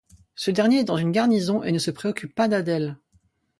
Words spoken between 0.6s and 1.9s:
est dans une garnison et ne